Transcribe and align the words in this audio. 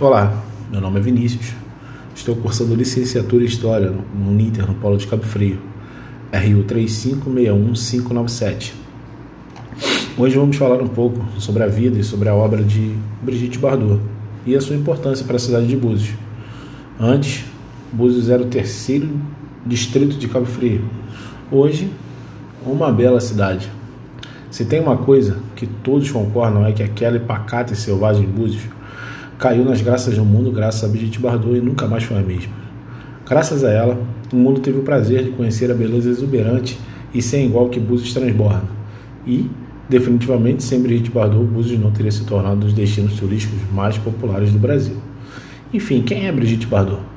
Olá, 0.00 0.42
meu 0.72 0.80
nome 0.80 0.98
é 0.98 1.02
Vinícius. 1.02 1.52
Estou 2.16 2.34
cursando 2.34 2.74
licenciatura 2.74 3.44
em 3.44 3.46
História 3.46 3.92
no 3.92 4.32
Ninter, 4.32 4.66
no 4.66 4.74
Polo 4.74 4.96
de 4.96 5.06
Cabo 5.06 5.22
Frio, 5.22 5.60
RU 6.32 6.64
3561597. 6.64 8.72
Hoje 10.18 10.36
vamos 10.36 10.56
falar 10.56 10.82
um 10.82 10.88
pouco 10.88 11.24
sobre 11.38 11.62
a 11.62 11.68
vida 11.68 11.96
e 11.96 12.02
sobre 12.02 12.28
a 12.28 12.34
obra 12.34 12.64
de 12.64 12.92
Brigitte 13.22 13.56
Bardot 13.56 14.00
e 14.44 14.56
a 14.56 14.60
sua 14.60 14.74
importância 14.74 15.24
para 15.24 15.36
a 15.36 15.38
cidade 15.38 15.68
de 15.68 15.76
Búzios. 15.76 16.16
Antes, 16.98 17.44
Búzios 17.92 18.28
era 18.28 18.42
o 18.42 18.46
terceiro 18.46 19.08
distrito 19.64 20.18
de 20.18 20.26
Cabo 20.26 20.46
Frio. 20.46 20.84
Hoje, 21.52 21.88
uma 22.66 22.90
bela 22.90 23.20
cidade. 23.20 23.70
Se 24.50 24.64
tem 24.64 24.80
uma 24.80 24.96
coisa 24.96 25.38
que 25.54 25.68
todos 25.68 26.10
concordam 26.10 26.66
é 26.66 26.72
que 26.72 26.82
aquela 26.82 27.20
pacata 27.20 27.72
e 27.72 27.76
selvagem 27.76 28.26
Búzios 28.26 28.74
caiu 29.38 29.64
nas 29.64 29.80
graças 29.80 30.16
do 30.16 30.24
mundo 30.24 30.50
graças 30.50 30.84
a 30.84 30.88
Brigitte 30.88 31.18
Bardot 31.18 31.56
e 31.56 31.60
nunca 31.60 31.86
mais 31.86 32.04
foi 32.04 32.18
a 32.18 32.22
mesma. 32.22 32.52
Graças 33.28 33.64
a 33.64 33.70
ela, 33.70 33.98
o 34.32 34.36
mundo 34.36 34.60
teve 34.60 34.78
o 34.78 34.82
prazer 34.82 35.24
de 35.24 35.30
conhecer 35.30 35.70
a 35.70 35.74
beleza 35.74 36.10
exuberante 36.10 36.78
e 37.12 37.22
sem 37.22 37.46
igual 37.46 37.68
que 37.68 37.80
Búzios 37.80 38.12
transborda. 38.12 38.64
E, 39.26 39.50
definitivamente, 39.88 40.62
sem 40.62 40.82
Brigitte 40.82 41.10
Bardot, 41.10 41.44
Búzios 41.44 41.80
não 41.80 41.90
teria 41.90 42.12
se 42.12 42.24
tornado 42.24 42.56
um 42.56 42.60
dos 42.60 42.72
destinos 42.72 43.14
turísticos 43.14 43.58
mais 43.72 43.96
populares 43.96 44.52
do 44.52 44.58
Brasil. 44.58 44.96
Enfim, 45.72 46.02
quem 46.02 46.26
é 46.26 46.32
Brigitte 46.32 46.66
Bardot? 46.66 47.13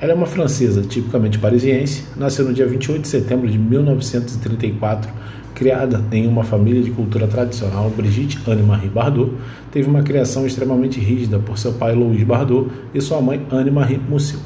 Ela 0.00 0.12
é 0.12 0.14
uma 0.14 0.26
francesa 0.26 0.82
tipicamente 0.82 1.38
parisiense, 1.38 2.04
nasceu 2.16 2.44
no 2.44 2.52
dia 2.52 2.66
28 2.66 3.02
de 3.02 3.08
setembro 3.08 3.48
de 3.48 3.58
1934 3.58 5.10
Criada 5.54 6.02
em 6.10 6.26
uma 6.26 6.42
família 6.42 6.82
de 6.82 6.90
cultura 6.90 7.28
tradicional, 7.28 7.88
Brigitte 7.88 8.40
Anne-Marie 8.44 8.88
Bardot 8.88 9.34
teve 9.70 9.88
uma 9.88 10.02
criação 10.02 10.44
extremamente 10.44 10.98
rígida 10.98 11.38
por 11.38 11.56
seu 11.56 11.74
pai 11.74 11.94
Louis 11.94 12.20
Bardot 12.24 12.68
e 12.92 13.00
sua 13.00 13.20
mãe 13.20 13.46
Anne-Marie 13.52 14.00
Musil. 14.08 14.40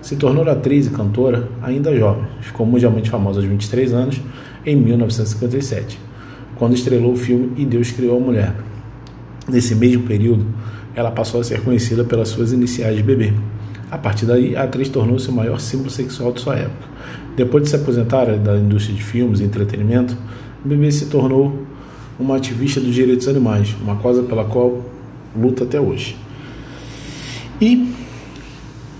Se 0.00 0.14
tornou 0.14 0.48
atriz 0.48 0.86
e 0.86 0.90
cantora 0.90 1.48
ainda 1.60 1.96
jovem, 1.96 2.24
ficou 2.40 2.64
mundialmente 2.64 3.10
famosa 3.10 3.40
aos 3.40 3.48
23 3.48 3.92
anos 3.94 4.20
em 4.64 4.76
1957, 4.76 5.98
quando 6.54 6.74
estrelou 6.74 7.14
o 7.14 7.16
filme 7.16 7.50
E 7.56 7.64
Deus 7.64 7.90
Criou 7.90 8.18
a 8.18 8.20
Mulher. 8.20 8.54
Nesse 9.48 9.74
mesmo 9.74 10.04
período, 10.04 10.46
ela 10.94 11.10
passou 11.10 11.40
a 11.40 11.44
ser 11.44 11.62
conhecida 11.62 12.04
pelas 12.04 12.28
suas 12.28 12.52
iniciais 12.52 12.96
de 12.96 13.02
bebê. 13.02 13.32
A 13.90 13.98
partir 13.98 14.26
daí, 14.26 14.56
a 14.56 14.64
atriz 14.64 14.88
tornou-se 14.88 15.28
o 15.28 15.32
maior 15.32 15.60
símbolo 15.60 15.90
sexual 15.90 16.32
de 16.32 16.40
sua 16.40 16.56
época. 16.56 16.88
Depois 17.36 17.64
de 17.64 17.70
se 17.70 17.76
aposentar 17.76 18.26
da 18.38 18.56
indústria 18.56 18.94
de 18.94 19.02
filmes 19.02 19.40
e 19.40 19.44
entretenimento, 19.44 20.16
Bebê 20.64 20.90
se 20.90 21.06
tornou 21.06 21.64
uma 22.18 22.36
ativista 22.36 22.80
dos 22.80 22.94
direitos 22.94 23.28
animais, 23.28 23.74
uma 23.82 23.96
causa 23.96 24.22
pela 24.22 24.44
qual 24.44 24.80
luta 25.36 25.64
até 25.64 25.80
hoje. 25.80 26.16
E 27.60 27.92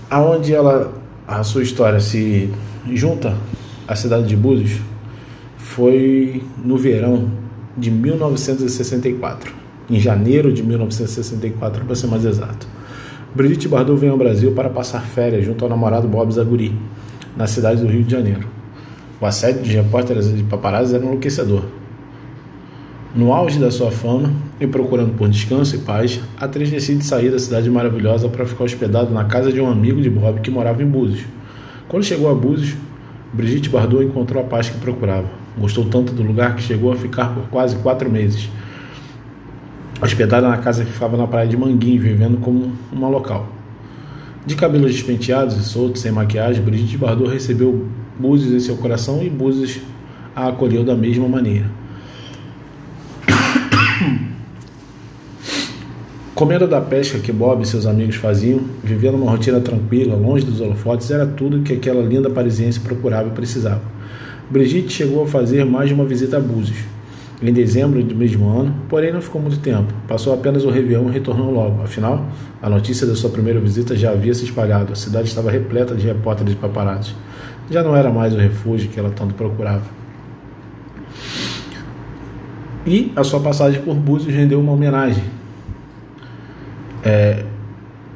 aonde 0.09 0.53
ela 0.53 0.93
a 1.27 1.43
sua 1.43 1.63
história 1.63 1.99
se 1.99 2.51
junta 2.93 3.35
à 3.87 3.95
cidade 3.95 4.27
de 4.27 4.35
Búzios 4.35 4.79
foi 5.57 6.43
no 6.63 6.77
verão 6.77 7.31
de 7.75 7.89
1964, 7.89 9.51
em 9.89 9.99
janeiro 9.99 10.53
de 10.53 10.61
1964 10.61 11.83
para 11.83 11.95
ser 11.95 12.07
mais 12.07 12.23
exato. 12.23 12.67
Brigitte 13.35 13.67
Bardot 13.67 13.99
veio 13.99 14.13
ao 14.13 14.17
Brasil 14.17 14.53
para 14.53 14.69
passar 14.69 15.01
férias 15.01 15.45
junto 15.45 15.61
ao 15.65 15.69
namorado 15.69 16.07
Bob 16.07 16.31
Zaguri, 16.31 16.73
na 17.35 17.45
cidade 17.45 17.81
do 17.81 17.87
Rio 17.87 18.01
de 18.01 18.09
Janeiro. 18.09 18.47
O 19.19 19.25
assédio 19.25 19.61
de 19.61 19.73
repórteres 19.73 20.27
e 20.27 20.41
paparazzi 20.43 20.95
era 20.95 21.03
enlouquecedor. 21.03 21.63
No 23.13 23.33
auge 23.33 23.59
da 23.59 23.69
sua 23.69 23.91
fama 23.91 24.31
e 24.57 24.65
procurando 24.65 25.17
por 25.17 25.27
descanso 25.27 25.75
e 25.75 25.79
paz, 25.79 26.21
a 26.39 26.45
atriz 26.45 26.71
decide 26.71 27.03
sair 27.03 27.29
da 27.29 27.37
cidade 27.37 27.69
maravilhosa 27.69 28.29
para 28.29 28.45
ficar 28.45 28.63
hospedado 28.63 29.13
na 29.13 29.25
casa 29.25 29.51
de 29.51 29.59
um 29.59 29.69
amigo 29.69 30.01
de 30.01 30.09
Bob 30.09 30.39
que 30.39 30.49
morava 30.49 30.81
em 30.81 30.87
Búzios. 30.87 31.25
Quando 31.89 32.05
chegou 32.05 32.31
a 32.31 32.33
Búzios, 32.33 32.77
Brigitte 33.33 33.67
Bardot 33.67 34.05
encontrou 34.05 34.41
a 34.41 34.45
paz 34.45 34.69
que 34.69 34.77
procurava. 34.77 35.27
Gostou 35.57 35.83
tanto 35.83 36.13
do 36.13 36.23
lugar 36.23 36.55
que 36.55 36.63
chegou 36.63 36.89
a 36.89 36.95
ficar 36.95 37.35
por 37.35 37.49
quase 37.49 37.75
quatro 37.79 38.09
meses. 38.09 38.49
Hospedada 40.01 40.49
na 40.49 40.57
casa 40.57 40.83
que 40.83 40.91
ficava 40.91 41.15
na 41.15 41.25
praia 41.25 41.47
de 41.47 41.55
Manguinhos, 41.55 42.03
vivendo 42.03 42.37
como 42.37 42.73
uma 42.91 43.07
local. 43.07 43.47
De 44.45 44.53
cabelos 44.55 44.91
despenteados 44.91 45.55
e 45.57 45.63
soltos, 45.63 46.01
sem 46.01 46.11
maquiagem, 46.11 46.61
Brigitte 46.61 46.97
Bardot 46.97 47.31
recebeu 47.31 47.87
Búzios 48.19 48.53
em 48.53 48.59
seu 48.59 48.75
coração 48.77 49.23
e 49.23 49.29
Búzios 49.29 49.79
a 50.35 50.49
acolheu 50.49 50.83
da 50.83 50.95
mesma 50.95 51.27
maneira. 51.27 51.65
Comendo 56.35 56.67
da 56.67 56.81
pesca 56.81 57.17
que 57.19 57.31
Bob 57.31 57.63
e 57.63 57.65
seus 57.65 57.85
amigos 57.85 58.17
faziam, 58.17 58.59
vivendo 58.83 59.15
uma 59.15 59.31
rotina 59.31 59.61
tranquila, 59.61 60.15
longe 60.15 60.45
dos 60.45 60.59
holofotes, 60.59 61.09
era 61.09 61.25
tudo 61.25 61.61
que 61.61 61.71
aquela 61.73 62.03
linda 62.03 62.29
parisiense 62.29 62.81
procurava 62.81 63.29
e 63.29 63.31
precisava. 63.31 63.81
Brigitte 64.49 64.93
chegou 64.93 65.23
a 65.23 65.27
fazer 65.27 65.65
mais 65.65 65.87
de 65.87 65.95
uma 65.95 66.05
visita 66.05 66.35
a 66.37 66.39
Búzios, 66.39 66.79
em 67.41 67.51
dezembro 67.51 68.01
do 68.03 68.15
mesmo 68.15 68.49
ano, 68.49 68.73
porém 68.87 69.11
não 69.11 69.21
ficou 69.21 69.41
muito 69.41 69.59
tempo. 69.59 69.93
Passou 70.07 70.33
apenas 70.33 70.63
o 70.63 70.69
Réveillon 70.69 71.09
e 71.09 71.11
retornou 71.11 71.51
logo. 71.51 71.83
Afinal, 71.83 72.25
a 72.61 72.69
notícia 72.69 73.05
da 73.05 73.15
sua 73.15 73.29
primeira 73.29 73.59
visita 73.59 73.95
já 73.95 74.11
havia 74.11 74.33
se 74.33 74.45
espalhado. 74.45 74.93
A 74.93 74.95
cidade 74.95 75.27
estava 75.27 75.51
repleta 75.51 75.95
de 75.95 76.05
repórteres 76.05 76.53
e 76.53 76.55
paparazzi 76.55 77.13
já 77.69 77.83
não 77.83 77.95
era 77.95 78.11
mais 78.11 78.33
o 78.33 78.37
refúgio 78.37 78.89
que 78.89 78.99
ela 78.99 79.09
tanto 79.09 79.33
procurava. 79.33 79.83
E 82.85 83.11
a 83.15 83.23
sua 83.23 83.39
passagem 83.39 83.81
por 83.81 83.95
Búzios 83.95 84.33
rendeu 84.33 84.59
uma 84.59 84.71
homenagem. 84.71 85.23
É, 87.03 87.43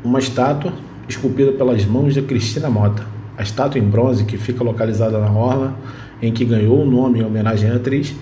uma 0.03 0.19
estátua 0.19 0.74
esculpida 1.07 1.51
pelas 1.51 1.84
mãos 1.86 2.13
de 2.13 2.22
Cristina 2.22 2.69
Mota. 2.69 3.03
A 3.38 3.41
estátua 3.41 3.80
em 3.80 3.84
bronze, 3.84 4.25
que 4.25 4.38
fica 4.38 4.63
localizada 4.63 5.18
na 5.18 5.31
orla 5.31 5.75
em 6.22 6.31
que 6.31 6.46
ganhou 6.46 6.81
o 6.81 6.86
nome 6.86 7.19
em 7.19 7.24
homenagem 7.24 7.72
à 7.72 7.75
atriz, 7.75 8.13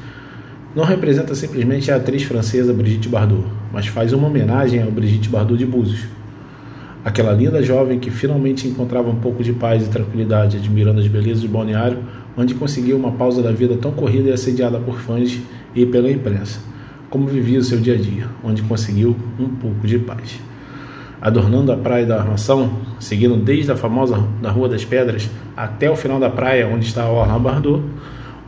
não 0.78 0.86
representa 0.86 1.34
simplesmente 1.34 1.92
a 1.92 1.96
atriz 1.96 2.22
francesa 2.22 2.72
Brigitte 2.72 3.10
Bardot, 3.10 3.44
mas 3.74 3.88
faz 3.88 4.14
uma 4.14 4.28
homenagem 4.28 4.80
ao 4.84 4.92
Brigitte 4.92 5.28
Bardot 5.28 5.58
de 5.58 5.66
Búzios, 5.66 6.08
Aquela 7.04 7.32
linda 7.32 7.64
jovem 7.64 8.00
que 8.00 8.12
finalmente 8.12 8.68
encontrava 8.68 9.10
um 9.10 9.16
pouco 9.16 9.42
de 9.42 9.54
paz 9.54 9.82
e 9.82 9.90
tranquilidade, 9.90 10.58
admirando 10.58 11.00
as 11.00 11.08
belezas 11.08 11.42
do 11.42 11.48
balneário, 11.48 12.00
onde 12.36 12.54
conseguiu 12.54 12.98
uma 12.98 13.14
pausa 13.14 13.42
da 13.42 13.50
vida 13.50 13.78
tão 13.78 13.92
corrida 13.92 14.30
e 14.30 14.34
assediada 14.34 14.78
por 14.78 15.00
fãs 15.00 15.40
e 15.74 15.86
pela 15.86 16.12
imprensa, 16.12 16.60
como 17.10 17.26
vivia 17.26 17.60
o 17.60 17.64
seu 17.64 17.80
dia 17.80 17.94
a 17.94 17.98
dia, 17.98 18.28
onde 18.44 18.62
conseguiu 18.62 19.16
um 19.40 19.48
pouco 19.48 19.88
de 19.88 19.98
paz. 19.98 20.38
Adornando 21.22 21.72
a 21.72 21.78
praia 21.78 22.06
da 22.06 22.20
Armação, 22.20 22.72
seguindo 23.00 23.38
desde 23.38 23.72
a 23.72 23.78
famosa 23.78 24.22
da 24.42 24.52
Rua 24.52 24.68
das 24.68 24.84
Pedras 24.84 25.30
até 25.56 25.90
o 25.90 25.96
final 25.96 26.20
da 26.20 26.30
praia, 26.30 26.68
onde 26.68 26.86
está 26.86 27.04
a 27.04 27.10
Orla 27.10 27.40
Bardot, 27.40 27.84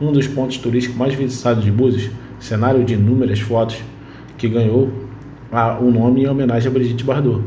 um 0.00 0.12
dos 0.12 0.26
pontos 0.26 0.56
turísticos 0.56 0.96
mais 0.96 1.14
visitados 1.14 1.62
de 1.62 1.70
Búzios, 1.70 2.10
cenário 2.38 2.84
de 2.84 2.94
inúmeras 2.94 3.40
fotos, 3.40 3.76
que 4.38 4.48
ganhou 4.48 4.90
o 5.80 5.90
nome 5.90 6.22
em 6.22 6.28
homenagem 6.28 6.70
a 6.70 6.72
Brigitte 6.72 7.04
Bardot 7.04 7.42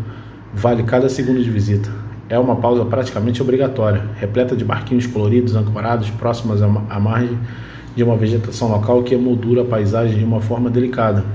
Vale 0.54 0.84
cada 0.84 1.10
segundo 1.10 1.42
de 1.42 1.50
visita. 1.50 1.90
É 2.30 2.38
uma 2.38 2.56
pausa 2.56 2.86
praticamente 2.86 3.42
obrigatória, 3.42 4.06
repleta 4.20 4.56
de 4.56 4.64
barquinhos 4.64 5.08
coloridos 5.08 5.56
ancorados 5.56 6.12
próximos 6.12 6.62
à 6.62 7.00
margem 7.00 7.40
de 7.96 8.04
uma 8.04 8.16
vegetação 8.16 8.70
local 8.70 9.02
que 9.02 9.16
emoldura 9.16 9.64
a 9.64 9.66
paisagem 9.66 10.20
de 10.20 10.24
uma 10.24 10.40
forma 10.40 10.70
delicada. 10.70 11.26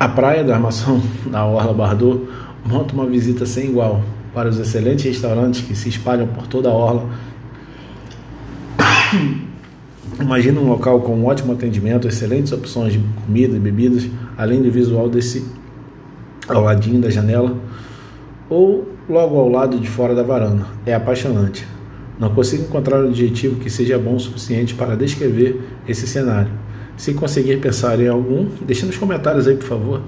A 0.00 0.08
praia 0.08 0.42
da 0.42 0.54
armação 0.54 1.00
da 1.26 1.44
Orla 1.44 1.74
Bardot 1.74 2.26
monta 2.64 2.94
uma 2.94 3.06
visita 3.06 3.44
sem 3.44 3.66
igual 3.66 4.02
para 4.32 4.48
os 4.48 4.58
excelentes 4.58 5.04
restaurantes 5.04 5.60
que 5.60 5.74
se 5.74 5.88
espalham 5.88 6.26
por 6.26 6.46
toda 6.46 6.68
a 6.68 6.72
orla. 6.72 7.08
Imagina 10.20 10.60
um 10.60 10.68
local 10.68 11.00
com 11.00 11.14
um 11.14 11.26
ótimo 11.26 11.52
atendimento, 11.52 12.06
excelentes 12.06 12.52
opções 12.52 12.92
de 12.92 13.00
comida 13.24 13.56
e 13.56 13.60
bebidas, 13.60 14.08
além 14.36 14.62
do 14.62 14.70
visual 14.70 15.08
desse 15.08 15.44
ao 16.48 16.62
ladinho 16.62 17.00
da 17.00 17.08
janela 17.08 17.56
ou 18.48 18.88
logo 19.08 19.38
ao 19.38 19.48
lado 19.48 19.78
de 19.78 19.88
fora 19.88 20.14
da 20.14 20.22
varanda. 20.22 20.66
É 20.84 20.94
apaixonante. 20.94 21.66
Não 22.18 22.34
consigo 22.34 22.64
encontrar 22.64 23.02
um 23.02 23.08
adjetivo 23.08 23.56
que 23.56 23.70
seja 23.70 23.98
bom 23.98 24.14
o 24.14 24.20
suficiente 24.20 24.74
para 24.74 24.96
descrever 24.96 25.60
esse 25.88 26.06
cenário. 26.06 26.50
Se 26.96 27.14
conseguir 27.14 27.56
pensar 27.58 27.98
em 27.98 28.08
algum, 28.08 28.46
deixe 28.60 28.84
nos 28.86 28.96
comentários 28.96 29.48
aí, 29.48 29.56
por 29.56 29.66
favor. 29.66 30.02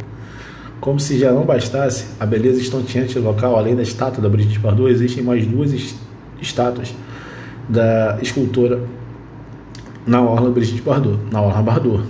Como 0.84 1.00
se 1.00 1.18
já 1.18 1.32
não 1.32 1.46
bastasse 1.46 2.04
a 2.20 2.26
beleza 2.26 2.60
estonteante 2.60 3.14
do 3.14 3.22
local, 3.22 3.56
além 3.56 3.74
da 3.74 3.80
estátua 3.80 4.22
da 4.22 4.28
Brigitte 4.28 4.58
Bardot, 4.58 4.92
existem 4.92 5.24
mais 5.24 5.46
duas 5.46 5.72
estátuas 6.42 6.94
da 7.66 8.18
escultora 8.20 8.82
na 10.06 10.20
Orla 10.20 10.50
Brigitte 10.50 10.82
Bardot, 10.82 11.18
na 11.32 11.40
Orla 11.40 11.62
Bardot, 11.62 12.04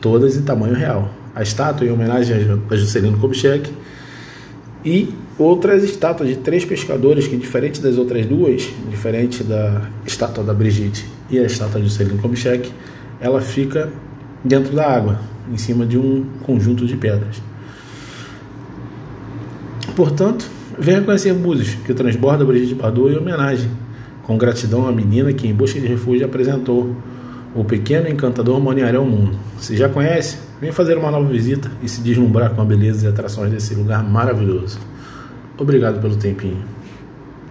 todas 0.00 0.36
em 0.36 0.42
tamanho 0.42 0.76
real. 0.76 1.10
A 1.34 1.42
estátua 1.42 1.88
em 1.88 1.90
homenagem 1.90 2.36
a 2.70 2.76
Juscelino 2.76 3.18
Kubitschek 3.18 3.68
e 4.84 5.12
outras 5.36 5.82
estátuas 5.82 6.28
de 6.28 6.36
três 6.36 6.64
pescadores 6.64 7.26
que, 7.26 7.36
diferente 7.36 7.80
das 7.80 7.98
outras 7.98 8.24
duas, 8.26 8.62
diferente 8.88 9.42
da 9.42 9.90
estátua 10.06 10.44
da 10.44 10.54
Brigitte 10.54 11.04
e 11.28 11.36
a 11.36 11.42
estátua 11.42 11.80
de 11.80 11.88
Juscelino 11.88 12.22
Kubitschek, 12.22 12.70
ela 13.20 13.40
fica 13.40 13.90
dentro 14.44 14.72
da 14.72 14.88
água, 14.88 15.18
em 15.52 15.56
cima 15.56 15.84
de 15.84 15.98
um 15.98 16.24
conjunto 16.44 16.86
de 16.86 16.96
pedras. 16.96 17.48
Portanto, 19.98 20.48
venha 20.78 21.02
conhecer 21.02 21.34
Búzios, 21.34 21.74
que 21.84 21.92
transborda 21.92 22.44
Brigitte 22.44 22.76
Bardot 22.76 23.12
em 23.12 23.18
homenagem, 23.18 23.68
com 24.22 24.38
gratidão 24.38 24.86
à 24.86 24.92
menina 24.92 25.32
que, 25.32 25.48
em 25.48 25.52
busca 25.52 25.80
de 25.80 25.88
refúgio, 25.88 26.24
apresentou 26.24 26.94
o 27.52 27.64
pequeno 27.64 28.06
encantador 28.06 28.60
Moniaré 28.60 28.96
ao 28.96 29.04
mundo. 29.04 29.36
Se 29.58 29.76
já 29.76 29.88
conhece, 29.88 30.38
vem 30.60 30.70
fazer 30.70 30.96
uma 30.96 31.10
nova 31.10 31.28
visita 31.28 31.68
e 31.82 31.88
se 31.88 32.00
deslumbrar 32.00 32.50
com 32.50 32.62
a 32.62 32.64
beleza 32.64 33.06
e 33.06 33.08
atrações 33.08 33.50
desse 33.50 33.74
lugar 33.74 34.04
maravilhoso. 34.04 34.78
Obrigado 35.58 36.00
pelo 36.00 36.14
tempinho. 36.14 36.62